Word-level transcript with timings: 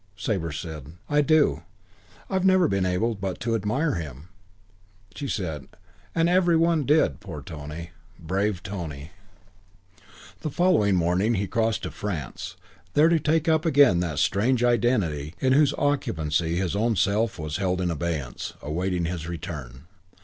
Sabre 0.17 0.51
said, 0.51 0.93
"I 1.09 1.21
do. 1.21 1.61
I've 2.27 2.43
never 2.43 2.67
been 2.67 2.87
able 2.87 3.13
but 3.13 3.39
to 3.41 3.53
admire 3.53 3.93
him." 3.93 4.29
She 5.13 5.27
said, 5.27 5.67
"Every 6.15 6.57
one 6.57 6.87
did 6.87 7.19
Poor 7.19 7.43
Tony. 7.43 7.91
Brave 8.17 8.63
Tony!"] 8.63 9.11
XI 9.11 9.11
On 9.11 10.05
the 10.41 10.49
following 10.49 10.95
morning 10.95 11.35
he 11.35 11.45
crossed 11.45 11.83
to 11.83 11.91
France, 11.91 12.55
there 12.95 13.09
to 13.09 13.19
take 13.19 13.47
up 13.47 13.63
again 13.63 13.99
that 13.99 14.17
strange 14.17 14.63
identity 14.63 15.35
in 15.39 15.53
whose 15.53 15.71
occupancy 15.75 16.55
his 16.55 16.75
own 16.75 16.95
self 16.95 17.37
was 17.37 17.57
held 17.57 17.79
in 17.79 17.91
abeyance, 17.91 18.53
waiting 18.63 19.05
his 19.05 19.27
return. 19.27 19.83